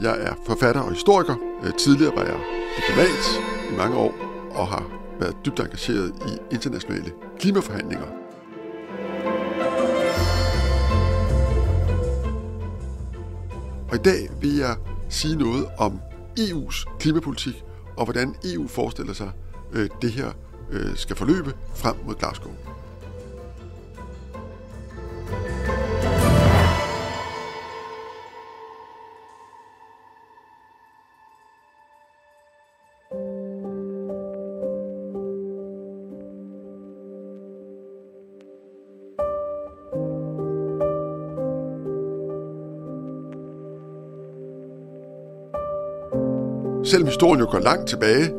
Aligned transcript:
Jeg 0.00 0.16
er 0.20 0.34
forfatter 0.46 0.80
og 0.80 0.90
historiker. 0.90 1.36
Øh, 1.62 1.72
tidligere 1.72 2.16
var 2.16 2.22
jeg 2.24 2.40
diplomat 2.76 3.40
i 3.72 3.76
mange 3.76 3.96
år 3.96 4.14
og 4.50 4.66
har 4.66 4.84
været 5.20 5.36
dybt 5.46 5.60
engageret 5.60 6.12
i 6.28 6.54
internationale 6.54 7.12
klimaforhandlinger. 7.38 8.06
Og 13.90 13.94
i 13.96 14.02
dag 14.02 14.28
vil 14.40 14.56
jeg 14.56 14.76
sige 15.08 15.36
noget 15.36 15.66
om 15.78 16.00
EU's 16.40 16.98
klimapolitik 16.98 17.64
og 17.96 18.04
hvordan 18.04 18.34
EU 18.44 18.68
forestiller 18.68 19.12
sig, 19.12 19.30
øh, 19.72 19.88
det 20.02 20.12
her 20.12 20.32
øh, 20.70 20.96
skal 20.96 21.16
forløbe 21.16 21.54
frem 21.74 21.96
mod 22.06 22.14
Glasgow. 22.14 22.52
Selvom 46.94 47.08
historien 47.08 47.40
jo 47.40 47.50
går 47.50 47.58
langt 47.58 47.88
tilbage, 47.88 48.32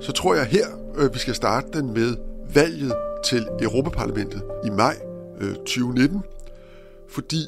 så 0.00 0.12
tror 0.12 0.34
jeg 0.34 0.46
her, 0.46 0.66
øh, 0.96 1.14
vi 1.14 1.18
skal 1.18 1.34
starte 1.34 1.66
den 1.72 1.92
med 1.92 2.16
valget 2.54 2.94
til 3.24 3.48
Europaparlamentet 3.60 4.42
i 4.66 4.70
maj 4.70 4.96
øh, 5.40 5.54
2019, 5.54 6.22
fordi 7.08 7.44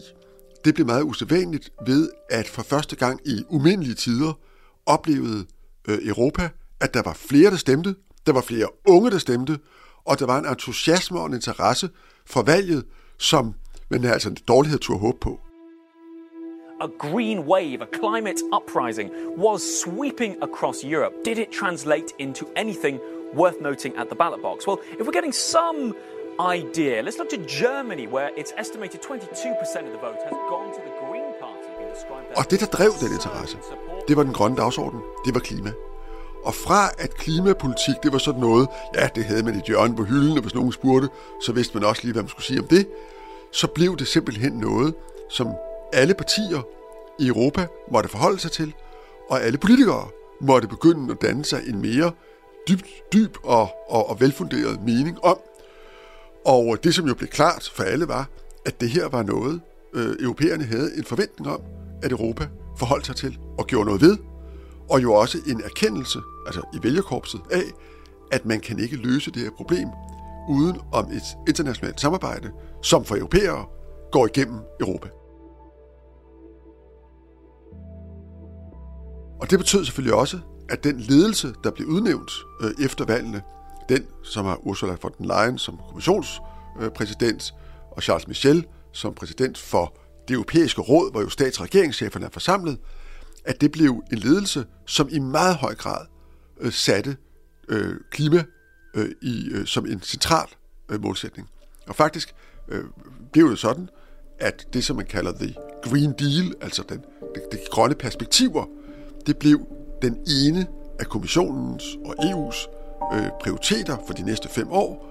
det 0.65 0.75
blev 0.75 0.87
meget 0.87 1.03
usædvanligt 1.03 1.71
ved, 1.87 2.11
at 2.31 2.49
for 2.49 2.63
første 2.63 2.97
gang 2.97 3.21
i 3.25 3.45
umindelige 3.49 3.95
tider 3.95 4.39
oplevede 4.87 5.47
øh, 5.89 5.99
Europa, 6.03 6.49
at 6.81 6.95
der 6.95 7.03
var 7.03 7.15
flere, 7.15 7.51
der 7.51 7.57
stemte, 7.57 7.95
der 8.27 8.33
var 8.33 8.41
flere 8.41 8.69
unge, 8.87 9.11
der 9.11 9.19
stemte, 9.19 9.59
og 10.05 10.19
der 10.19 10.27
var 10.27 10.39
en 10.39 10.47
entusiasme 10.47 11.21
og 11.21 11.27
en 11.27 11.35
interesse 11.35 11.91
for 12.27 12.43
valget, 12.43 12.85
som 13.19 13.55
man 13.91 14.05
altså 14.05 14.29
en 14.29 14.37
dårlighed 14.49 14.79
turde 14.79 15.01
håbe 15.01 15.19
på 15.21 15.41
a 16.83 16.89
green 16.89 17.47
wave, 17.47 17.81
a 17.81 17.87
climate 17.87 18.41
uprising, 18.53 19.09
was 19.37 19.61
sweeping 19.83 20.37
across 20.43 20.83
Europe. 20.83 21.15
Did 21.23 21.39
it 21.39 21.53
translate 21.53 22.13
into 22.19 22.45
anything 22.57 23.01
worth 23.35 23.61
noting 23.61 23.93
at 23.97 24.09
the 24.11 24.17
ballot 24.17 24.43
box? 24.43 24.67
Well, 24.67 24.81
if 24.99 25.07
we're 25.07 25.19
getting 25.21 25.33
some 25.33 25.95
idea, 26.41 27.03
let's 27.03 27.19
look 27.19 27.31
to 27.31 27.41
Germany, 27.63 28.07
where 28.07 28.31
it's 28.37 28.53
estimated 28.63 29.01
22% 29.01 29.87
of 29.89 29.93
the 29.95 30.03
vote 30.07 30.21
has 30.29 30.37
gone 30.53 30.71
to 30.77 30.81
the 30.89 30.95
Green 31.03 31.33
Party. 31.41 31.63
Og 32.37 32.51
det, 32.51 32.61
der 32.61 32.67
drev 32.67 32.91
den 33.01 33.13
interesse, 33.13 33.57
det 34.09 34.17
var 34.17 34.23
den 34.23 34.33
grønne 34.33 34.57
dagsorden, 34.57 35.01
det 35.25 35.35
var 35.35 35.41
klima. 35.41 35.73
Og 36.45 36.55
fra 36.55 36.91
at 36.99 37.15
klimapolitik, 37.15 37.95
det 38.03 38.13
var 38.13 38.19
sådan 38.19 38.41
noget, 38.41 38.69
ja, 38.95 39.09
det 39.15 39.25
havde 39.25 39.43
man 39.43 39.55
i 39.55 39.61
hjørne 39.67 39.97
på 39.97 40.05
hylden, 40.05 40.37
og 40.37 40.43
hvis 40.43 40.55
nogen 40.55 40.73
spurgte, 40.73 41.09
så 41.41 41.53
vidste 41.53 41.79
man 41.79 41.85
også 41.85 42.03
lige, 42.03 42.13
hvad 42.13 42.23
man 42.23 42.29
skulle 42.29 42.45
sige 42.45 42.61
om 42.61 42.67
det, 42.67 42.89
så 43.51 43.67
blev 43.67 43.97
det 43.97 44.09
simpelthen 44.09 44.53
noget, 44.53 44.95
som 45.29 45.49
alle 45.93 46.15
partier 46.15 46.63
i 47.19 47.27
Europa 47.27 47.67
måtte 47.93 48.09
forholde 48.09 48.39
sig 48.39 48.53
til, 48.53 48.75
og 49.31 49.43
alle 49.43 49.59
politikere 49.59 50.09
måtte 50.41 50.69
begynde 50.69 51.13
at 51.13 51.23
danne 51.23 51.45
sig 51.45 51.63
en 51.69 51.83
mere 51.83 52.13
dyb, 52.69 52.81
dyb 53.13 53.37
og, 53.45 53.69
og, 53.89 54.11
og 54.11 54.21
velfunderet 54.21 54.83
mening 54.85 55.25
om. 55.25 55.39
Og 56.45 56.79
det, 56.85 56.95
som 56.95 57.07
jo 57.07 57.15
blev 57.15 57.29
klart 57.29 57.73
for 57.75 57.83
alle, 57.83 58.09
var, 58.09 58.29
at 58.67 58.81
det 58.81 58.91
her 58.91 59.09
var 59.09 59.23
noget, 59.23 59.61
øh, 59.95 60.17
europæerne 60.21 60.65
havde 60.65 60.97
en 60.97 61.05
forventning 61.05 61.51
om, 61.51 61.61
at 62.03 62.13
Europa 62.13 62.49
forholdt 62.79 63.07
sig 63.07 63.17
til 63.17 63.39
og 63.59 63.67
gjorde 63.67 63.87
noget 63.87 64.01
ved, 64.01 64.17
og 64.91 65.03
jo 65.03 65.15
også 65.15 65.39
en 65.47 65.63
erkendelse, 65.65 66.19
altså 66.47 66.63
i 66.75 66.83
vælgerkorpset, 66.83 67.41
af, 67.51 67.63
at 68.33 68.47
man 68.47 68.61
kan 68.61 68.79
ikke 68.79 68.97
løse 68.97 69.31
det 69.31 69.43
her 69.43 69.51
problem 69.57 69.89
uden 70.49 70.81
om 70.93 71.05
et 71.05 71.23
internationalt 71.49 72.01
samarbejde, 72.01 72.51
som 72.83 73.05
for 73.05 73.17
europæere 73.17 73.67
går 74.13 74.27
igennem 74.27 74.59
Europa. 74.81 75.09
Og 79.43 79.51
det 79.51 79.59
betød 79.59 79.85
selvfølgelig 79.85 80.15
også, 80.15 80.39
at 80.69 80.85
den 80.85 81.01
ledelse, 81.01 81.55
der 81.65 81.71
blev 81.71 81.89
udnævnt 81.89 82.33
øh, 82.61 82.85
efter 82.85 83.05
valgene, 83.05 83.43
den, 83.89 84.07
som 84.25 84.47
har 84.47 84.67
Ursula 84.67 84.97
von 85.03 85.13
der 85.19 85.45
Leyen 85.45 85.59
som 85.59 85.81
kommissionspræsident, 85.89 87.53
øh, 87.55 87.93
og 87.97 88.03
Charles 88.03 88.29
Michel 88.29 88.67
som 88.93 89.15
præsident 89.15 89.59
for 89.59 89.97
det 90.29 90.35
europæiske 90.35 90.81
råd, 90.81 91.11
hvor 91.11 91.21
jo 91.21 91.29
stats- 91.29 91.59
og 91.59 91.65
regeringscheferne 91.65 92.27
er 92.27 92.31
forsamlet, 92.31 92.79
at 93.45 93.61
det 93.61 93.73
blev 93.73 94.03
en 94.13 94.19
ledelse, 94.19 94.65
som 94.87 95.09
i 95.11 95.19
meget 95.19 95.57
høj 95.57 95.75
grad 95.75 96.07
øh, 96.61 96.73
satte 96.73 97.17
øh, 97.69 97.95
klima 98.11 98.45
øh, 98.95 99.11
i, 99.23 99.49
øh, 99.51 99.67
som 99.67 99.87
en 99.87 100.03
central 100.03 100.49
øh, 100.89 101.03
målsætning. 101.03 101.49
Og 101.89 101.97
faktisk 101.97 102.35
øh, 102.69 102.85
blev 103.33 103.51
det 103.51 103.59
sådan, 103.59 103.89
at 104.41 104.67
det, 104.73 104.85
som 104.85 104.97
man 104.97 105.07
kalder 105.07 105.33
the 105.33 105.55
Green 105.83 106.13
Deal, 106.13 106.55
altså 106.61 106.83
den, 106.89 106.99
det, 107.35 107.43
de 107.53 107.59
grønne 107.71 107.95
perspektiver, 107.95 108.67
det 109.27 109.39
blev 109.39 109.61
den 110.03 110.19
ene 110.27 110.67
af 111.01 111.07
kommissionens 111.07 111.85
og 112.05 112.15
EU's 112.19 112.69
øh, 113.15 113.31
prioriteter 113.41 113.97
for 114.07 114.15
de 114.15 114.23
næste 114.23 114.49
fem 114.49 114.73
år, 114.73 115.07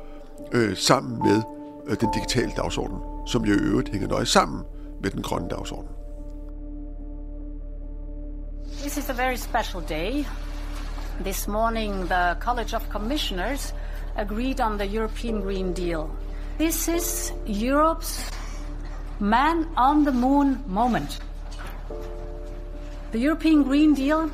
øh, 0.52 0.78
sammen 0.78 1.20
med 1.24 1.42
øh, 1.88 1.98
den 2.00 2.10
digitale 2.14 2.52
dagsorden, 2.58 2.98
som 3.28 3.46
jo 3.46 3.54
i 3.54 3.58
øvrigt 3.58 3.90
hænger 3.90 4.08
nøje 4.08 4.26
sammen 4.26 4.64
med 5.02 5.12
den 5.12 5.22
grønne 5.22 5.50
dagsorden. 5.50 5.90
This 8.82 8.98
is 8.98 9.10
a 9.10 9.14
very 9.14 9.36
special 9.36 9.84
day. 9.90 10.26
This 11.24 11.48
morning, 11.48 11.94
the 12.10 12.36
College 12.40 12.76
of 12.76 12.90
Commissioners 12.90 13.76
agreed 14.16 14.60
on 14.60 14.78
the 14.78 14.98
European 14.98 15.42
Green 15.42 15.74
Deal. 15.74 16.10
This 16.60 16.88
is 16.88 17.34
Europe's 17.48 18.32
man 19.20 19.66
on 19.78 20.06
the 20.06 20.12
moon 20.12 20.58
moment. 20.68 21.22
The 23.12 23.20
European 23.20 23.64
Green 23.64 23.94
Deal 23.94 24.32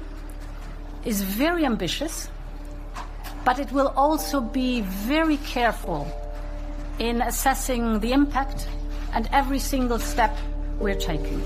is 1.04 1.24
very 1.24 1.66
ambitious, 1.66 2.30
but 3.44 3.58
it 3.58 3.72
will 3.72 3.92
also 3.96 4.40
be 4.40 4.82
very 5.08 5.38
careful 5.38 6.06
in 7.00 7.22
assessing 7.22 8.00
the 8.00 8.12
impact 8.12 8.70
and 9.16 9.28
every 9.34 9.58
single 9.60 9.98
step 10.00 10.38
we're 10.80 11.00
taking. 11.00 11.42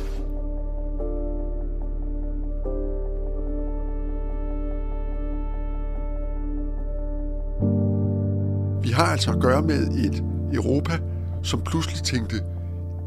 Vi 8.82 8.90
har 8.90 9.06
altså 9.06 9.32
at 9.32 9.40
gøre 9.40 9.62
med 9.62 9.88
et 9.88 10.24
Europa, 10.54 11.00
som 11.44 11.62
pludselig 11.62 12.04
tænkte, 12.04 12.36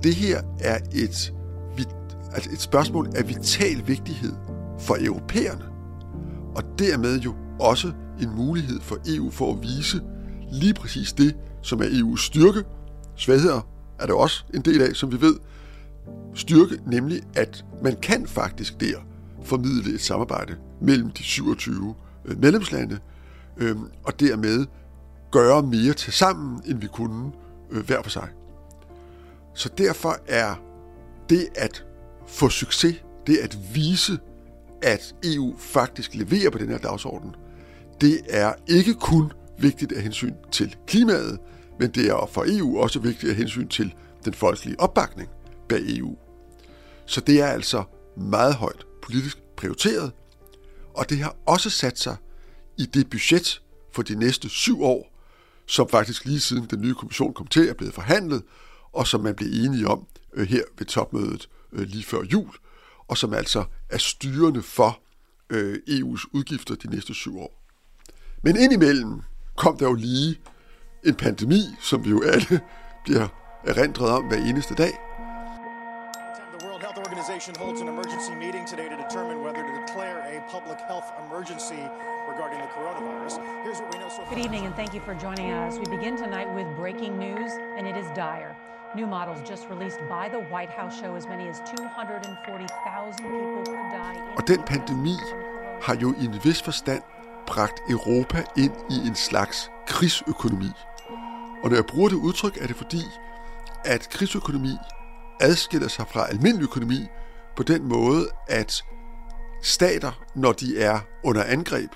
det 0.03 0.15
her 0.15 0.43
er 0.61 0.79
et, 0.95 1.33
altså 2.35 2.51
et 2.53 2.61
spørgsmål 2.61 3.09
af 3.17 3.29
vital 3.29 3.83
vigtighed 3.87 4.33
for 4.81 4.97
europæerne, 5.01 5.65
og 6.57 6.63
dermed 6.79 7.21
jo 7.21 7.35
også 7.61 7.93
en 8.21 8.37
mulighed 8.37 8.81
for 8.81 8.99
EU 9.09 9.31
for 9.31 9.53
at 9.53 9.63
vise 9.63 10.03
lige 10.53 10.75
præcis 10.75 11.13
det, 11.13 11.37
som 11.63 11.81
er 11.81 11.85
EU's 11.85 12.27
styrke. 12.27 12.65
Svagheder 13.17 13.61
er 13.99 14.07
der 14.07 14.15
også 14.15 14.45
en 14.55 14.61
del 14.61 14.83
af, 14.83 14.97
som 14.97 15.13
vi 15.13 15.21
ved. 15.21 15.35
Styrke, 16.35 16.79
nemlig 16.87 17.23
at 17.37 17.65
man 17.83 17.97
kan 18.03 18.27
faktisk 18.27 18.81
der 18.81 18.99
formidle 19.43 19.95
et 19.95 20.01
samarbejde 20.01 20.57
mellem 20.81 21.11
de 21.11 21.23
27 21.23 21.95
øh, 22.25 22.41
medlemslande, 22.41 22.99
øh, 23.57 23.77
og 24.05 24.21
dermed 24.21 24.67
gøre 25.31 25.63
mere 25.63 25.93
til 25.93 26.13
sammen, 26.13 26.63
end 26.67 26.81
vi 26.81 26.87
kunne 26.87 27.33
øh, 27.71 27.87
hver 27.87 28.03
for 28.03 28.11
sig. 28.11 28.29
Så 29.55 29.71
derfor 29.79 30.17
er 30.29 30.55
det 31.29 31.49
at 31.55 31.85
få 32.27 32.49
succes, 32.49 32.97
det 33.27 33.37
at 33.37 33.59
vise, 33.75 34.19
at 34.83 35.15
EU 35.25 35.57
faktisk 35.59 36.15
leverer 36.15 36.51
på 36.51 36.59
den 36.59 36.69
her 36.69 36.79
dagsorden, 36.79 37.35
det 38.01 38.21
er 38.29 38.55
ikke 38.69 38.95
kun 38.95 39.33
vigtigt 39.59 39.93
af 39.93 40.03
hensyn 40.03 40.35
til 40.53 40.77
klimaet, 40.87 41.39
men 41.81 41.91
det 41.91 42.09
er 42.09 42.31
for 42.33 42.45
EU 42.49 42.79
også 42.79 42.99
vigtigt 42.99 43.31
af 43.31 43.37
hensyn 43.37 43.69
til 43.69 43.95
den 44.25 44.35
folkelige 44.35 44.81
opbakning 44.81 45.29
bag 45.69 45.81
EU. 45.87 46.17
Så 47.07 47.21
det 47.21 47.41
er 47.41 47.47
altså 47.47 47.85
meget 48.17 48.55
højt 48.55 48.87
politisk 49.03 49.39
prioriteret, 49.57 50.13
Og 50.95 51.11
det 51.11 51.19
har 51.19 51.37
også 51.47 51.71
sat 51.71 51.99
sig 51.99 52.17
i 52.79 52.87
det 52.87 53.11
budget 53.11 53.63
for 53.93 54.03
de 54.03 54.15
næste 54.15 54.49
syv 54.49 54.83
år, 54.83 55.15
som 55.67 55.89
faktisk 55.89 56.25
lige 56.25 56.41
siden 56.41 56.67
den 56.71 56.81
nye 56.81 56.95
kommission 56.95 57.35
kom 57.35 57.47
til 57.47 57.69
er 57.69 57.75
blevet 57.75 57.95
forhandlet, 57.95 58.43
og 58.93 59.07
som 59.07 59.21
man 59.21 59.35
blev 59.35 59.49
enige 59.53 59.89
om 59.89 60.07
øh, 60.35 60.49
her 60.49 60.63
ved 60.79 60.87
topmødet 60.87 61.49
øh, 61.75 61.87
lige 61.87 62.05
før 62.05 62.23
jul, 62.23 62.51
og 63.09 63.19
som 63.19 63.35
altså 63.35 63.65
er 63.91 63.99
styrende 63.99 64.63
for 64.63 65.01
øh, 65.51 65.79
EU's 65.89 66.25
udgifter 66.33 66.75
de 66.75 66.91
næste 66.91 67.15
syv 67.15 67.39
år. 67.39 67.63
Men 68.43 68.57
indimellem 68.57 69.23
kom 69.57 69.77
der 69.77 69.87
jo 69.87 69.95
lige 69.95 70.41
en 71.05 71.15
pandemi, 71.15 71.63
som 71.81 72.05
vi 72.05 72.11
jo 72.11 72.23
alle 72.23 72.61
bliver 73.05 73.29
erindret 73.65 74.11
om 74.11 74.25
hver 74.25 74.37
eneste 74.37 74.75
dag. 74.75 74.93
Organization 77.25 77.55
holds 77.55 77.81
an 77.81 77.89
emergency 77.89 78.33
meeting 78.33 78.67
today 78.67 78.89
to 78.89 78.97
determine 78.97 79.43
whether 79.43 79.63
to 79.63 79.73
declare 79.81 80.21
a 80.21 80.41
public 80.51 80.79
health 80.87 81.11
emergency 81.27 81.83
regarding 82.29 82.61
the 82.61 82.67
coronavirus. 82.67 83.39
Here's 83.65 83.81
what 83.81 83.93
we 83.95 83.99
know 83.99 84.11
so 84.11 84.23
far. 84.25 84.35
Good 84.35 84.45
evening 84.45 84.67
and 84.67 84.75
thank 84.77 84.93
you 84.93 85.01
for 85.01 85.15
joining 85.15 85.51
us. 85.53 85.79
We 85.79 85.87
begin 85.97 86.17
tonight 86.17 86.53
with 86.55 86.67
breaking 86.77 87.19
news, 87.19 87.51
and 87.79 87.87
it 87.87 87.97
is 87.97 88.07
dire. 88.15 88.55
New 88.97 89.09
models 89.09 89.51
just 89.51 89.65
released 89.71 90.01
by 90.09 90.29
the 90.35 90.43
White 90.53 90.73
House 90.79 90.95
show 91.01 91.17
as 91.17 91.27
many 91.27 91.49
as 91.49 91.59
240,000 91.59 93.27
people 93.27 93.65
could 93.67 93.91
die. 93.91 94.21
Og 94.37 94.49
den 94.49 94.63
pandemi 94.63 95.17
har 95.83 95.97
jo 96.03 96.15
i 96.21 96.25
en 96.25 96.41
vis 96.45 96.63
forstand 96.63 97.03
bragt 97.47 97.81
Europa 97.91 98.45
ind 98.57 98.73
i 98.91 99.09
en 99.09 99.15
slags 99.15 99.71
krigsøkonomi. 99.87 100.71
Og 101.63 101.69
når 101.71 101.75
jeg 101.75 101.87
bruger 101.87 102.09
det 102.09 102.17
udtryk, 102.17 102.57
er 102.63 102.67
det 102.67 102.77
fordi, 102.77 103.03
at 103.85 104.09
krigsøkonomi 104.11 104.77
adskiller 105.41 105.89
sig 105.89 106.07
fra 106.09 106.29
almindelig 106.29 106.65
økonomi 106.65 107.09
på 107.57 107.63
den 107.63 107.89
måde, 107.89 108.29
at 108.49 108.85
stater, 109.63 110.13
når 110.35 110.53
de 110.53 110.81
er 110.83 111.01
under 111.25 111.45
angreb, 111.45 111.91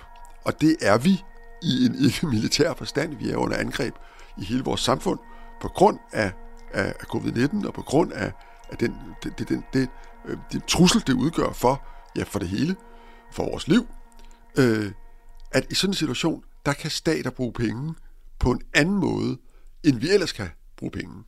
og 0.45 0.61
det 0.61 0.77
er 0.83 0.99
vi 0.99 1.25
i 1.63 1.87
en 1.87 1.95
ikke-militær 2.05 2.75
forstand, 2.75 3.15
vi 3.15 3.31
er 3.31 3.37
under 3.37 3.57
angreb 3.57 3.95
i 4.37 4.45
hele 4.45 4.65
vores 4.65 4.81
samfund, 4.81 5.19
på 5.61 5.69
grund 5.69 5.99
af, 6.13 6.33
af, 6.73 6.95
covid-19 7.15 7.67
og 7.67 7.75
på 7.75 7.83
grund 7.83 8.13
af, 8.13 8.33
af 8.69 8.79
den, 8.79 8.97
det, 9.23 9.39
det, 9.39 9.49
den, 9.49 9.65
det, 9.73 9.89
øh, 10.25 10.61
trussel, 10.69 11.03
det 11.07 11.13
udgør 11.13 11.53
for, 11.53 11.83
ja, 12.17 12.23
for 12.23 12.39
det 12.39 12.49
hele, 12.49 12.77
for 13.33 13.45
vores 13.45 13.69
liv, 13.69 13.87
øh, 14.59 14.93
at 15.53 15.67
i 15.71 15.75
sådan 15.75 15.91
en 15.91 15.95
situation, 15.95 16.45
der 16.67 16.73
kan 16.73 16.91
stater 16.91 17.31
bruge 17.31 17.53
penge 17.53 17.95
på 18.39 18.51
en 18.51 18.61
anden 18.75 18.95
måde, 18.95 19.39
end 19.85 19.97
vi 19.99 20.11
ellers 20.11 20.33
kan 20.33 20.49
bruge 20.77 20.91
penge. 20.91 21.25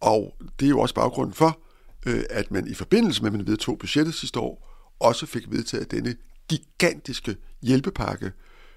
Og 0.00 0.34
det 0.60 0.66
er 0.66 0.70
jo 0.70 0.80
også 0.80 0.94
baggrunden 0.94 1.34
for, 1.34 1.60
øh, 2.06 2.24
at 2.30 2.50
man 2.50 2.66
i 2.66 2.74
forbindelse 2.74 3.22
med, 3.22 3.30
at 3.30 3.36
man 3.36 3.46
vedtog 3.46 3.78
budgettet 3.78 4.14
sidste 4.14 4.40
år, 4.40 4.68
også 5.00 5.26
fik 5.26 5.50
vedtaget 5.50 5.90
denne 5.90 6.16
gigantiske 6.48 7.36
hjælpepakke, 7.62 8.32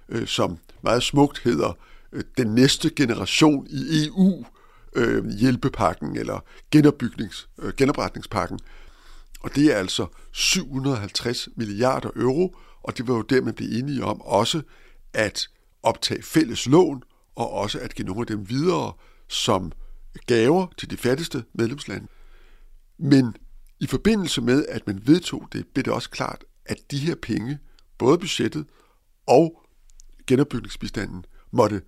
øh, 0.10 0.28
som 0.28 0.58
meget 0.82 1.04
smukt 1.04 1.40
hedder 1.40 1.78
øh, 2.12 2.24
den 2.38 2.56
næste 2.56 2.90
generation 2.90 3.68
i 3.70 4.08
EU 4.08 4.46
øh, 4.96 5.26
hjælpepakken 5.30 6.18
eller 6.18 6.40
genopbygnings, 6.72 7.50
øh, 7.60 7.74
genopretningspakken. 7.78 8.60
Og 9.42 9.56
det 9.56 9.74
er 9.74 9.78
altså 9.78 10.06
750 10.32 11.48
milliarder 11.56 12.10
euro, 12.16 12.56
og 12.84 12.98
det 12.98 13.08
var 13.08 13.16
jo 13.16 13.22
der, 13.22 13.42
man 13.42 13.54
blev 13.54 13.70
enige 13.72 14.04
om 14.04 14.22
også 14.22 14.62
at 15.14 15.48
optage 15.84 16.24
fælles 16.24 16.68
lån, 16.68 17.04
og 17.36 17.52
også 17.52 17.80
at 17.80 17.96
give 17.96 18.08
nogle 18.08 18.22
af 18.22 18.28
dem 18.28 18.50
videre 18.50 18.94
som 19.28 19.72
gaver 20.26 20.68
til 20.78 20.90
de 20.90 20.98
fattigste 20.98 21.44
medlemslande. 21.54 22.08
Men 22.98 23.36
i 23.80 23.88
forbindelse 23.88 24.42
med, 24.42 24.66
at 24.70 24.88
man 24.88 25.02
vedtog 25.06 25.48
det, 25.54 25.66
blev 25.74 25.84
det 25.86 25.94
også 25.94 26.10
klart, 26.10 26.44
at 26.66 26.78
de 26.92 26.98
her 26.98 27.16
penge, 27.16 27.60
både 27.98 28.18
budgettet 28.18 28.66
og 29.28 29.66
genopbygningsbistanden, 30.28 31.26
måtte, 31.52 31.82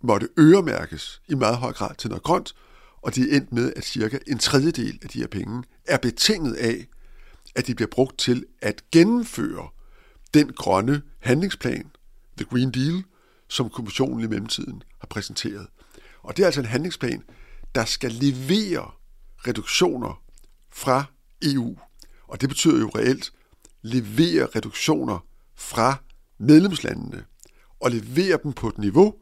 måtte 0.00 0.28
øremærkes 0.38 1.22
i 1.28 1.34
meget 1.34 1.56
høj 1.56 1.72
grad 1.72 1.94
til 1.94 2.10
noget 2.10 2.22
grønt, 2.22 2.54
og 3.02 3.14
det 3.14 3.32
er 3.32 3.36
endt 3.36 3.52
med, 3.52 3.72
at 3.76 3.84
cirka 3.84 4.18
en 4.26 4.38
tredjedel 4.38 4.98
af 5.02 5.08
de 5.08 5.18
her 5.18 5.26
penge 5.26 5.62
er 5.86 5.98
betinget 5.98 6.54
af, 6.54 6.86
at 7.56 7.66
de 7.66 7.74
bliver 7.74 7.88
brugt 7.90 8.18
til 8.18 8.44
at 8.62 8.82
gennemføre 8.92 9.68
den 10.34 10.52
grønne 10.52 11.02
handlingsplan, 11.18 11.90
The 12.36 12.46
Green 12.46 12.70
Deal, 12.70 13.04
som 13.48 13.70
kommissionen 13.70 14.24
i 14.24 14.26
mellemtiden 14.26 14.82
har 14.98 15.06
præsenteret. 15.06 15.66
Og 16.22 16.36
det 16.36 16.42
er 16.42 16.46
altså 16.46 16.60
en 16.60 16.66
handlingsplan, 16.66 17.22
der 17.74 17.84
skal 17.84 18.12
levere 18.12 18.90
reduktioner 19.46 20.22
fra 20.72 21.04
EU. 21.42 21.76
Og 22.28 22.40
det 22.40 22.48
betyder 22.48 22.80
jo 22.80 22.90
reelt 22.94 23.32
levere 23.82 24.48
reduktioner 24.56 25.26
fra 25.56 25.96
medlemslandene 26.38 27.24
og 27.80 27.90
levere 27.90 28.38
dem 28.42 28.52
på 28.52 28.68
et 28.68 28.78
niveau, 28.78 29.14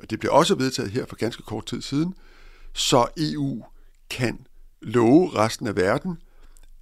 og 0.00 0.10
det 0.10 0.18
bliver 0.18 0.32
også 0.32 0.54
vedtaget 0.54 0.90
her 0.90 1.06
for 1.06 1.16
ganske 1.16 1.42
kort 1.42 1.66
tid 1.66 1.82
siden, 1.82 2.14
så 2.72 3.06
EU 3.16 3.64
kan 4.10 4.46
love 4.82 5.34
resten 5.34 5.66
af 5.66 5.76
verden, 5.76 6.18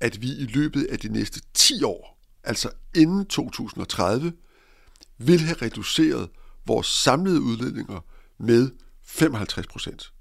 at 0.00 0.23
vi 0.23 0.26
i 0.26 0.44
løbet 0.44 0.85
af 0.85 0.99
de 0.99 1.09
næste 1.09 1.41
10 1.55 1.82
år, 1.82 2.19
altså 2.44 2.70
inden 2.94 3.26
2030, 3.26 4.32
vil 5.19 5.41
have 5.41 5.56
reduceret 5.62 6.29
vores 6.67 6.87
samlede 6.87 7.41
udledninger 7.41 8.00
med 8.38 8.70
55 9.05 9.67
procent. 9.67 10.12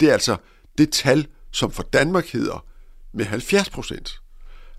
Det 0.00 0.08
er 0.08 0.12
altså 0.12 0.36
det 0.78 0.92
tal, 0.92 1.26
som 1.50 1.70
for 1.70 1.82
Danmark 1.82 2.26
hedder 2.26 2.66
med 3.12 3.24
70 3.24 3.70
procent. 3.70 4.20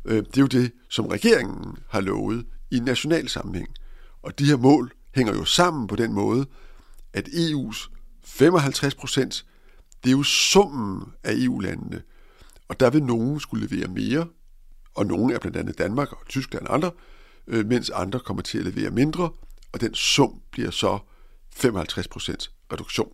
Øh, 0.06 0.18
det 0.18 0.38
er 0.38 0.42
jo 0.42 0.48
det, 0.48 0.72
som 0.90 1.06
regeringen 1.06 1.78
har 1.90 2.02
lovet 2.02 2.46
i 2.72 2.80
national 2.80 3.30
sammenhæng. 3.30 3.68
Og 4.22 4.40
de 4.40 4.46
her 4.46 4.58
mål 4.58 4.92
hænger 5.16 5.34
jo 5.34 5.46
sammen 5.46 5.88
på 5.88 5.96
den 5.96 6.14
måde, 6.14 6.46
at 7.14 7.28
EU's 7.28 7.90
55 8.24 8.96
procent, 8.96 9.46
det 10.04 10.10
er 10.10 10.18
jo 10.18 10.24
summen 10.24 11.04
af 11.24 11.34
EU-landene. 11.36 12.02
Og 12.68 12.80
der 12.80 12.90
vil 12.90 13.04
nogen 13.04 13.40
skulle 13.40 13.68
levere 13.68 13.88
mere, 13.88 14.28
og 14.96 15.06
nogen 15.06 15.32
er 15.32 15.40
blandt 15.40 15.58
andet 15.58 15.78
Danmark 15.78 16.12
og 16.12 16.28
Tyskland 16.30 16.68
og 16.68 16.74
andre, 16.74 16.92
øh, 17.48 17.66
mens 17.66 17.90
andre 17.90 18.20
kommer 18.20 18.44
til 18.44 18.58
at 18.58 18.66
levere 18.66 18.92
mindre, 18.92 19.30
og 19.72 19.82
den 19.82 19.96
sum 19.96 20.42
bliver 20.52 20.72
så 20.72 21.00
55 21.52 22.08
procent 22.08 22.52
reduktion. 22.74 23.12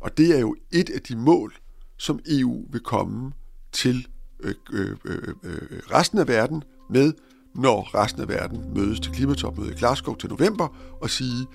Og 0.00 0.18
det 0.18 0.36
er 0.36 0.40
jo 0.40 0.56
et 0.72 0.90
af 0.90 1.00
de 1.00 1.16
mål, 1.16 1.54
som 1.96 2.20
EU 2.26 2.66
vil 2.70 2.80
komme 2.80 3.32
til 3.72 4.06
øh, 4.40 4.54
øh, 4.72 4.96
øh, 5.04 5.34
øh, 5.42 5.80
resten 5.90 6.18
af 6.18 6.28
verden 6.28 6.62
med, 6.90 7.12
når 7.54 7.94
resten 7.94 8.22
af 8.22 8.28
verden 8.28 8.74
mødes 8.74 9.00
til 9.00 9.12
klimatopmødet 9.12 9.72
i 9.72 9.78
Glasgow 9.78 10.14
til 10.14 10.30
november 10.30 10.96
og 11.00 11.10
sige, 11.10 11.46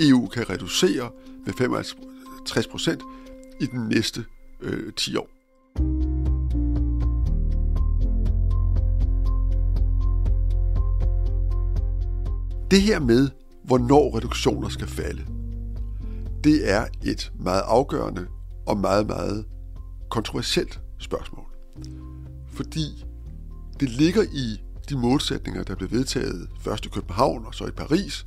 EU 0.00 0.26
kan 0.26 0.50
reducere 0.50 1.10
med 1.46 1.52
55 1.52 2.66
procent 2.66 3.02
i 3.60 3.66
den 3.66 3.88
næste 3.88 4.24
øh, 4.60 4.92
10 4.92 5.16
år. 5.16 5.28
Det 12.70 12.82
her 12.82 13.00
med, 13.00 13.28
hvornår 13.64 14.16
reduktioner 14.16 14.68
skal 14.68 14.86
falde, 14.86 15.26
det 16.44 16.70
er 16.70 16.86
et 17.04 17.32
meget 17.40 17.62
afgørende 17.66 18.26
og 18.66 18.76
meget, 18.76 19.06
meget 19.06 19.44
kontroversielt 20.10 20.80
spørgsmål. 20.98 21.46
Fordi 22.48 23.04
det 23.80 23.88
ligger 23.88 24.22
i 24.22 24.62
de 24.88 24.96
målsætninger, 24.98 25.62
der 25.62 25.74
blev 25.74 25.90
vedtaget 25.90 26.48
først 26.60 26.86
i 26.86 26.88
København 26.88 27.46
og 27.46 27.54
så 27.54 27.66
i 27.66 27.70
Paris, 27.70 28.24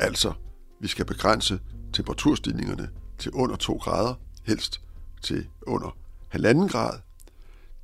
altså 0.00 0.32
vi 0.80 0.88
skal 0.88 1.04
begrænse 1.04 1.60
temperaturstigningerne 1.92 2.90
til 3.18 3.32
under 3.32 3.56
2 3.56 3.76
grader, 3.76 4.14
helst 4.44 4.80
til 5.22 5.48
under 5.62 5.96
halvanden 6.28 6.68
grad. 6.68 7.00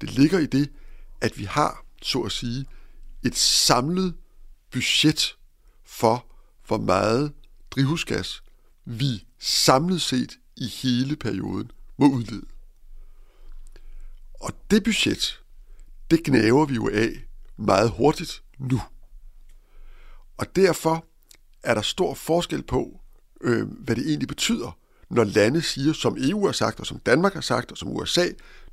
Det 0.00 0.10
ligger 0.10 0.38
i 0.38 0.46
det, 0.46 0.72
at 1.20 1.38
vi 1.38 1.44
har, 1.44 1.84
så 2.02 2.20
at 2.20 2.32
sige, 2.32 2.66
et 3.24 3.36
samlet 3.36 4.14
budget 4.72 5.36
for, 5.84 6.26
hvor 6.66 6.78
meget 6.78 7.32
drivhusgas 7.70 8.42
vi 8.84 9.26
samlet 9.38 10.02
set 10.02 10.38
i 10.56 10.66
hele 10.66 11.16
perioden 11.16 11.70
må 11.96 12.08
udlede. 12.08 12.46
Og 14.40 14.52
det 14.70 14.84
budget, 14.84 15.42
det 16.10 16.24
knæver 16.24 16.66
vi 16.66 16.74
jo 16.74 16.88
af 16.88 17.26
meget 17.56 17.90
hurtigt 17.90 18.42
nu. 18.58 18.82
Og 20.38 20.56
derfor 20.56 21.04
er 21.66 21.74
der 21.74 21.82
stor 21.82 22.14
forskel 22.14 22.62
på, 22.62 23.00
øh, 23.40 23.66
hvad 23.68 23.96
det 23.96 24.06
egentlig 24.06 24.28
betyder, 24.28 24.78
når 25.10 25.24
lande 25.24 25.62
siger, 25.62 25.92
som 25.92 26.16
EU 26.20 26.46
har 26.46 26.52
sagt, 26.52 26.80
og 26.80 26.86
som 26.86 26.98
Danmark 26.98 27.34
har 27.34 27.40
sagt, 27.40 27.72
og 27.72 27.78
som 27.78 27.88
USA 27.96 28.26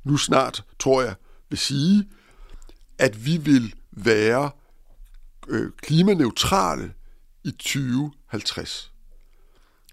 nu 0.04 0.16
snart, 0.16 0.64
tror 0.78 1.02
jeg, 1.02 1.14
vil 1.48 1.58
sige, 1.58 2.08
at 2.98 3.26
vi 3.26 3.36
vil 3.36 3.74
være 3.92 4.50
øh, 5.48 5.70
klimaneutrale 5.82 6.92
i 7.44 7.50
2050. 7.50 8.92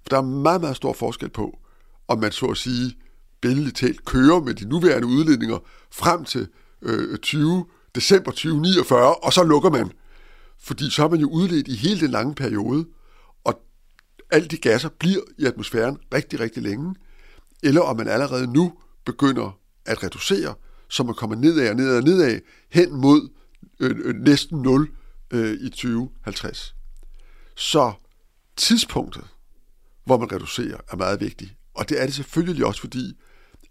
For 0.02 0.10
der 0.10 0.18
er 0.18 0.22
meget, 0.22 0.62
meget 0.62 0.76
stor 0.76 0.94
forskel 0.94 1.30
på, 1.30 1.60
om 2.08 2.20
man 2.20 2.32
så 2.32 2.46
at 2.46 2.58
sige, 2.58 2.98
billedligt 3.42 3.78
talt 3.78 4.06
kører 4.06 4.40
med 4.40 4.54
de 4.54 4.70
nuværende 4.70 5.08
udledninger 5.08 5.58
frem 5.92 6.26
til 6.26 6.48
øh, 6.82 7.18
20 7.18 7.66
december 7.96 8.32
2049, 8.32 9.16
og 9.16 9.34
så 9.34 9.44
lukker 9.44 9.70
man. 9.70 9.92
Fordi 10.62 10.90
så 10.90 11.02
har 11.02 11.10
man 11.10 11.20
jo 11.20 11.30
udledt 11.30 11.68
i 11.68 11.76
hele 11.76 12.00
den 12.00 12.12
lange 12.12 12.36
periode, 12.36 12.86
og 13.44 13.62
alle 14.32 14.48
de 14.48 14.58
gasser 14.58 14.90
bliver 14.90 15.22
i 15.38 15.46
atmosfæren 15.46 15.98
rigtig, 16.14 16.40
rigtig 16.40 16.64
længe. 16.64 16.96
Eller 17.64 17.82
om 17.82 17.98
man 17.98 18.08
allerede 18.08 18.54
nu 18.54 18.74
begynder 19.06 19.60
at 19.86 20.04
reducere, 20.04 20.56
så 20.90 21.04
man 21.04 21.16
kommer 21.16 21.36
nedad 21.36 21.70
og 21.70 21.76
nedad 21.76 21.98
og 21.98 22.04
nedad 22.04 22.40
hen 22.70 22.94
mod 22.94 23.30
øh, 23.80 23.96
øh, 24.04 24.16
næsten 24.16 24.62
0 24.62 24.90
øh, 25.32 25.58
i 25.62 25.70
2050. 25.70 26.76
Så 27.56 27.94
tidspunktet, 28.58 29.24
hvor 30.06 30.18
man 30.18 30.32
reducerer, 30.32 30.78
er 30.92 30.96
meget 30.96 31.20
vigtigt. 31.20 31.54
Og 31.74 31.90
det 31.90 32.02
er 32.02 32.06
det 32.06 32.16
selvfølgelig 32.16 32.66
også, 32.66 32.82
fordi 32.82 33.18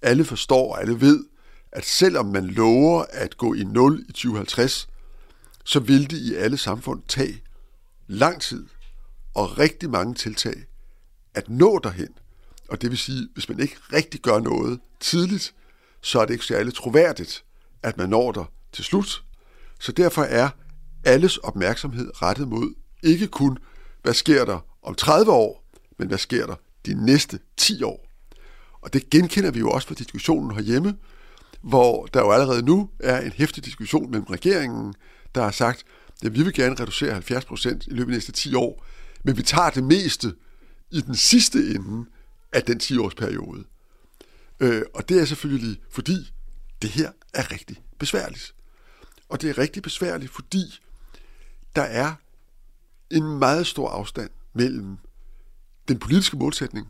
alle 0.03 0.25
forstår 0.25 0.73
og 0.73 0.81
alle 0.81 1.01
ved, 1.01 1.25
at 1.73 1.85
selvom 1.85 2.27
man 2.27 2.47
lover 2.47 3.05
at 3.11 3.37
gå 3.37 3.55
i 3.55 3.65
0 3.65 4.05
i 4.09 4.13
2050, 4.13 4.89
så 5.65 5.81
vil 5.81 6.11
det 6.11 6.17
i 6.19 6.35
alle 6.35 6.57
samfund 6.57 7.03
tage 7.09 7.43
lang 8.09 8.41
tid 8.41 8.67
og 9.35 9.59
rigtig 9.59 9.91
mange 9.91 10.15
tiltag 10.15 10.65
at 11.35 11.49
nå 11.49 11.81
derhen. 11.83 12.09
Og 12.69 12.83
det 12.83 12.91
vil 12.91 12.99
sige, 12.99 13.29
hvis 13.35 13.49
man 13.49 13.61
ikke 13.61 13.77
rigtig 13.93 14.21
gør 14.21 14.39
noget 14.39 14.81
tidligt, 15.01 15.55
så 16.01 16.21
er 16.21 16.25
det 16.27 16.33
ikke 16.33 16.45
særlig 16.45 16.75
troværdigt, 16.75 17.45
at 17.83 17.97
man 17.97 18.09
når 18.09 18.33
der 18.33 18.45
til 18.73 18.85
slut. 18.85 19.25
Så 19.81 19.93
derfor 19.93 20.23
er 20.23 20.49
alles 21.05 21.37
opmærksomhed 21.37 22.23
rettet 22.23 22.49
mod 22.49 22.75
ikke 23.03 23.27
kun, 23.27 23.59
hvad 24.03 24.15
sker 24.15 24.45
der 24.45 24.59
om 24.83 24.95
30 24.95 25.33
år, 25.33 25.65
men 25.99 26.09
hvad 26.09 26.19
sker 26.19 26.47
der 26.47 26.55
de 26.87 27.05
næste 27.05 27.39
10 27.57 27.83
år. 27.83 28.07
Og 28.81 28.93
det 28.93 29.11
genkender 29.11 29.51
vi 29.51 29.59
jo 29.59 29.71
også 29.71 29.89
fra 29.89 29.95
diskussionen 29.95 30.51
herhjemme, 30.51 30.97
hvor 31.61 32.07
der 32.07 32.21
jo 32.21 32.31
allerede 32.31 32.63
nu 32.63 32.91
er 33.01 33.21
en 33.21 33.33
hæftig 33.33 33.65
diskussion 33.65 34.11
mellem 34.11 34.27
regeringen, 34.27 34.95
der 35.35 35.43
har 35.43 35.51
sagt, 35.51 35.85
at 36.25 36.35
vi 36.35 36.43
vil 36.43 36.53
gerne 36.53 36.75
reducere 36.81 37.13
70 37.13 37.45
procent 37.45 37.87
i 37.87 37.91
løbet 37.91 38.03
af 38.03 38.07
de 38.07 38.13
næste 38.13 38.33
10 38.33 38.55
år, 38.55 38.85
men 39.23 39.37
vi 39.37 39.43
tager 39.43 39.71
det 39.71 39.85
meste 39.85 40.35
i 40.91 41.01
den 41.01 41.15
sidste 41.15 41.59
ende 41.59 42.11
af 42.53 42.63
den 42.63 42.81
10-årsperiode. 42.83 43.65
Øh, 44.61 44.83
og 44.95 45.09
det 45.09 45.21
er 45.21 45.25
selvfølgelig, 45.25 45.81
fordi 45.91 46.33
det 46.83 46.91
her 46.91 47.13
er 47.35 47.53
rigtig 47.53 47.83
besværligt. 47.99 48.55
Og 49.29 49.43
det 49.43 49.51
er 49.51 49.59
rigtig 49.59 49.83
besværligt, 49.83 50.33
fordi 50.33 50.81
der 51.77 51.83
er 51.83 52.15
en 53.11 53.39
meget 53.39 53.67
stor 53.67 53.89
afstand 53.89 54.31
mellem 54.53 54.99
den 55.89 55.99
politiske 55.99 56.37
målsætning, 56.37 56.89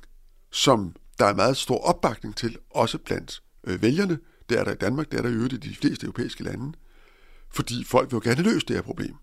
som 0.51 0.97
der 1.19 1.27
er 1.27 1.35
meget 1.35 1.57
stor 1.57 1.79
opbakning 1.79 2.37
til, 2.37 2.59
også 2.71 2.99
blandt 2.99 3.43
øh, 3.65 3.83
vælgerne. 3.83 4.19
Det 4.49 4.59
er 4.59 4.65
der 4.65 4.73
i 4.73 4.77
Danmark, 4.77 5.11
det 5.11 5.19
er 5.19 5.23
der 5.23 5.29
i 5.29 5.33
øvrigt 5.33 5.53
i 5.53 5.57
de 5.57 5.75
fleste 5.75 6.05
europæiske 6.05 6.45
lande. 6.45 6.73
Fordi 7.51 7.85
folk 7.85 8.13
vil 8.13 8.17
jo 8.17 8.21
gerne 8.25 8.43
løse 8.43 8.67
det 8.67 8.77
her 8.77 8.83
problem. 8.83 9.15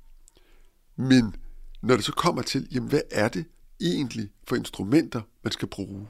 Men 0.96 1.36
når 1.82 1.96
det 1.96 2.06
så 2.06 2.12
kommer 2.12 2.42
til, 2.42 2.68
jamen 2.72 2.90
hvad 2.90 3.02
er 3.12 3.28
det 3.28 3.46
egentlig 3.82 4.30
for 4.48 4.56
instrumenter, 4.56 5.22
man 5.44 5.52
skal 5.52 5.68
bruge, 5.68 6.08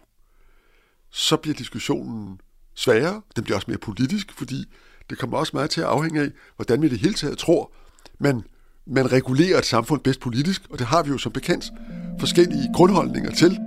så 1.09 1.37
bliver 1.37 1.55
diskussionen 1.55 2.41
sværere. 2.75 3.21
Den 3.35 3.43
bliver 3.43 3.57
også 3.57 3.71
mere 3.71 3.77
politisk, 3.77 4.33
fordi 4.33 4.65
det 5.09 5.17
kommer 5.17 5.37
også 5.37 5.51
meget 5.53 5.69
til 5.69 5.81
at 5.81 5.87
afhænge 5.87 6.21
af, 6.21 6.31
hvordan 6.55 6.81
vi 6.81 6.89
det 6.89 6.99
hele 6.99 7.13
taget 7.13 7.37
tror, 7.37 7.71
man, 8.19 8.41
man 8.85 9.11
regulerer 9.11 9.57
et 9.57 9.65
samfund 9.65 10.01
bedst 10.01 10.19
politisk, 10.19 10.61
og 10.69 10.79
det 10.79 10.87
har 10.87 11.03
vi 11.03 11.09
jo 11.09 11.17
som 11.17 11.31
bekendt 11.31 11.71
forskellige 12.19 12.73
grundholdninger 12.73 13.31
til. 13.31 13.59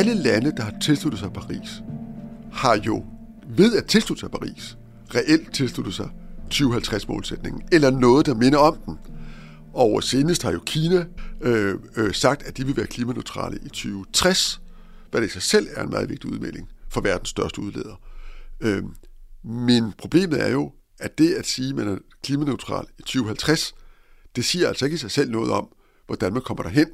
Alle 0.00 0.14
lande, 0.14 0.52
der 0.56 0.62
har 0.62 0.74
tilsluttet 0.82 1.20
sig 1.20 1.32
Paris, 1.32 1.82
har 2.52 2.76
jo 2.76 3.04
ved 3.48 3.76
at 3.76 3.86
tilslutte 3.86 4.20
sig 4.20 4.30
Paris, 4.30 4.78
reelt 5.14 5.54
tilsluttet 5.54 5.94
sig 5.94 6.10
2050-målsætningen, 6.54 7.62
eller 7.72 7.90
noget, 7.90 8.26
der 8.26 8.34
minder 8.34 8.58
om 8.58 8.76
den. 8.86 8.98
Og 9.74 10.02
senest 10.02 10.42
har 10.42 10.52
jo 10.52 10.60
Kina 10.66 11.06
øh, 11.40 11.78
øh, 11.96 12.14
sagt, 12.14 12.42
at 12.42 12.56
de 12.56 12.66
vil 12.66 12.76
være 12.76 12.86
klimaneutrale 12.86 13.56
i 13.56 13.68
2060, 13.68 14.60
hvad 15.10 15.20
det 15.20 15.26
i 15.26 15.30
sig 15.30 15.42
selv 15.42 15.68
er 15.76 15.82
en 15.82 15.90
meget 15.90 16.08
vigtig 16.08 16.32
udmelding 16.32 16.68
for 16.88 17.00
verdens 17.00 17.28
største 17.28 17.60
udleder. 17.60 18.00
Øh, 18.60 18.82
men 19.44 19.92
problemet 19.98 20.42
er 20.42 20.48
jo, 20.48 20.72
at 20.98 21.18
det 21.18 21.34
at 21.34 21.46
sige, 21.46 21.68
at 21.68 21.74
man 21.74 21.88
er 21.88 21.96
klimaneutral 22.22 22.86
i 22.98 23.02
2050, 23.02 23.74
det 24.36 24.44
siger 24.44 24.68
altså 24.68 24.84
ikke 24.84 24.94
i 24.94 24.98
sig 24.98 25.10
selv 25.10 25.30
noget 25.30 25.50
om, 25.50 25.68
hvordan 26.06 26.32
man 26.32 26.42
kommer 26.42 26.62
derhen. 26.62 26.88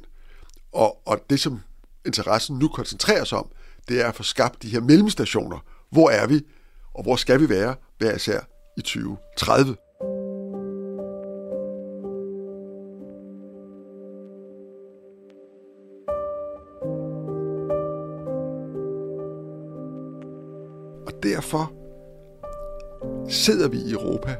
Og, 0.73 1.07
og 1.07 1.19
det, 1.29 1.39
som 1.39 1.59
interessen 2.07 2.59
nu 2.59 2.67
koncentrerer 2.67 3.23
sig 3.23 3.37
om, 3.37 3.47
det 3.89 4.01
er 4.01 4.07
at 4.07 4.15
få 4.15 4.23
skabt 4.23 4.63
de 4.63 4.69
her 4.69 4.81
mellemstationer. 4.81 5.59
Hvor 5.89 6.09
er 6.09 6.27
vi, 6.27 6.41
og 6.93 7.03
hvor 7.03 7.15
skal 7.15 7.39
vi 7.39 7.49
være, 7.49 7.75
hver 7.97 8.15
især 8.15 8.39
i 8.77 8.81
2030? 8.81 9.75
Og 21.05 21.23
derfor 21.23 21.71
sidder 23.29 23.67
vi 23.67 23.77
i 23.77 23.91
Europa 23.91 24.35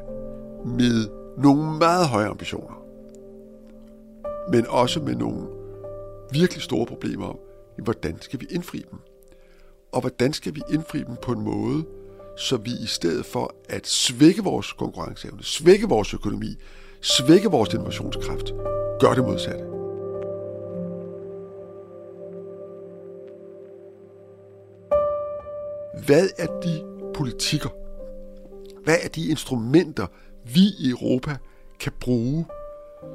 med 0.64 1.08
nogle 1.38 1.78
meget 1.78 2.08
høje 2.08 2.26
ambitioner, 2.26 2.84
men 4.50 4.66
også 4.66 5.00
med 5.00 5.14
nogle 5.14 5.46
virkelig 6.32 6.62
store 6.62 6.86
problemer 6.86 7.26
om, 7.26 7.38
hvordan 7.82 8.20
skal 8.20 8.40
vi 8.40 8.46
indfri 8.50 8.84
dem? 8.90 8.98
Og 9.92 10.00
hvordan 10.00 10.32
skal 10.32 10.54
vi 10.54 10.62
indfri 10.70 10.98
dem 10.98 11.16
på 11.22 11.32
en 11.32 11.40
måde, 11.40 11.84
så 12.36 12.56
vi 12.56 12.70
i 12.70 12.86
stedet 12.86 13.26
for 13.26 13.54
at 13.68 13.86
svække 13.86 14.42
vores 14.42 14.72
konkurrenceevne, 14.72 15.44
svække 15.44 15.88
vores 15.88 16.14
økonomi, 16.14 16.56
svække 17.00 17.50
vores 17.50 17.74
innovationskraft, 17.74 18.52
gør 19.00 19.14
det 19.14 19.24
modsatte. 19.24 19.64
Hvad 26.06 26.28
er 26.38 26.60
de 26.60 26.84
politikker, 27.14 27.68
hvad 28.84 28.96
er 29.02 29.08
de 29.08 29.28
instrumenter, 29.28 30.06
vi 30.44 30.60
i 30.78 30.90
Europa 30.90 31.36
kan 31.80 31.92
bruge, 32.00 32.46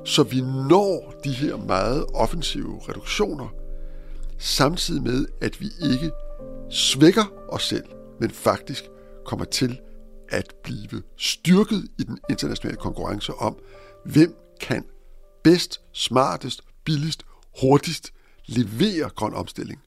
så 0.06 0.24
vi 0.24 0.42
når 0.42 1.14
de 1.24 1.32
her 1.32 1.58
meget 1.58 2.06
offensive 2.14 2.80
reduktioner, 2.90 3.63
samtidig 4.40 5.04
med, 5.04 5.26
at 5.42 5.62
vi 5.62 5.70
ikke 5.82 6.12
svækker 6.72 7.24
os 7.50 7.64
selv, 7.68 7.86
men 8.20 8.32
faktisk 8.32 8.84
kommer 9.26 9.46
til 9.46 9.80
at 10.30 10.56
blive 10.64 11.04
styrket 11.18 11.88
i 12.00 12.04
den 12.04 12.20
internationale 12.30 12.78
konkurrence 12.78 13.34
om, 13.34 13.58
hvem 14.06 14.36
kan 14.62 14.86
bedst, 15.44 15.82
smartest, 15.94 16.62
billigst, 16.86 17.26
hurtigst 17.62 18.14
levere 18.46 19.10
grøn 19.10 19.34
omstilling. 19.34 19.82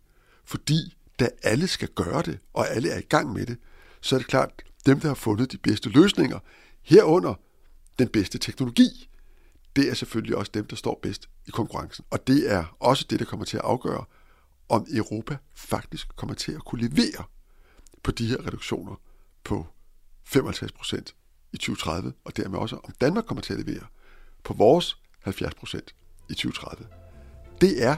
Fordi 0.45 0.97
da 1.19 1.29
alle 1.43 1.67
skal 1.67 1.89
gøre 1.89 2.23
det, 2.23 2.39
og 2.55 2.71
alle 2.71 2.91
er 2.91 2.99
i 2.99 3.07
gang 3.09 3.33
med 3.33 3.47
det, 3.47 3.57
så 4.01 4.15
er 4.17 4.19
det 4.19 4.29
klart, 4.29 4.51
dem, 4.87 5.01
der 5.01 5.09
har 5.09 5.15
fundet 5.15 5.53
de 5.53 5.59
bedste 5.59 5.89
løsninger, 5.89 6.39
herunder 6.83 7.35
den 7.99 8.09
bedste 8.09 8.39
teknologi, 8.39 9.09
det 9.77 9.91
er 9.91 9.95
selvfølgelig 9.95 10.37
også 10.37 10.51
dem, 10.55 10.67
der 10.67 10.77
står 10.77 10.99
bedst 11.03 11.29
i 11.47 11.51
konkurrencen. 11.51 12.05
Og 12.11 12.27
det 12.27 12.53
er 12.53 12.77
også 12.81 13.07
det, 13.11 13.19
der 13.19 13.25
kommer 13.25 13.47
til 13.47 13.57
at 13.57 13.63
afgøre, 13.65 14.05
om 14.69 14.87
Europa 14.95 15.37
faktisk 15.55 16.17
kommer 16.17 16.35
til 16.35 16.53
at 16.53 16.65
kunne 16.65 16.89
levere 16.89 17.25
på 18.03 18.11
de 18.11 18.27
her 18.27 18.47
reduktioner 18.47 19.01
på 19.45 19.67
55 20.25 20.73
procent 20.73 21.15
i 21.53 21.57
2030, 21.57 22.13
og 22.25 22.37
dermed 22.37 22.59
også 22.59 22.77
om 22.77 22.93
Danmark 23.01 23.25
kommer 23.25 23.43
til 23.43 23.53
at 23.55 23.67
levere 23.67 23.87
på 24.45 24.55
vores 24.55 24.97
70 25.21 25.55
procent 25.55 25.95
i 26.31 26.35
2030. 26.35 26.87
Det 27.61 27.85
er 27.85 27.97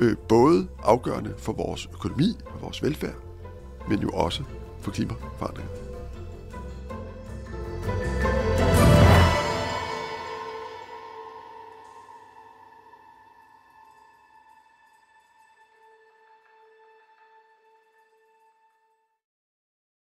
øh, 0.00 0.16
både 0.28 0.68
afgørende 0.82 1.34
for 1.38 1.52
vores 1.52 1.88
økonomi 1.92 2.36
og 2.46 2.62
vores 2.62 2.82
velfærd, 2.82 3.16
men 3.88 3.98
jo 3.98 4.10
også 4.10 4.42
for 4.80 4.90
klimaforandringerne. 4.90 5.87